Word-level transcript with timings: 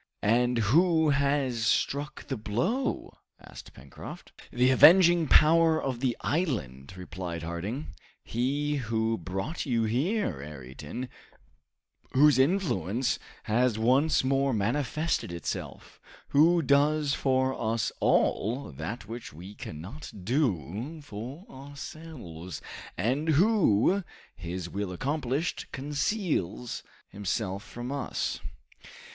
"And 0.23 0.57
who 0.73 1.11
has 1.11 1.63
struck 1.67 2.27
the 2.27 2.35
blow?" 2.35 3.19
asked 3.39 3.71
Pencroft. 3.75 4.31
"The 4.49 4.71
avenging 4.71 5.27
power 5.27 5.79
of 5.79 5.99
the 5.99 6.17
island," 6.21 6.97
replied 6.97 7.43
Harding, 7.43 7.93
"he 8.23 8.77
who 8.77 9.15
brought 9.19 9.67
you 9.67 9.83
here, 9.83 10.41
Ayrton, 10.41 11.07
whose 12.13 12.39
influence 12.39 13.19
has 13.43 13.77
once 13.77 14.23
more 14.23 14.53
manifested 14.53 15.31
itself, 15.31 16.01
who 16.29 16.63
does 16.63 17.13
for 17.13 17.53
us 17.63 17.91
all 17.99 18.71
that 18.71 19.07
which 19.07 19.31
we 19.31 19.53
cannot 19.53 20.11
do 20.23 20.99
for 21.03 21.45
ourselves, 21.47 22.59
and 22.97 23.27
who, 23.29 24.03
his 24.35 24.67
will 24.67 24.91
accomplished, 24.91 25.67
conceals 25.71 26.81
himself 27.11 27.61
from 27.63 27.91
us." 27.91 28.39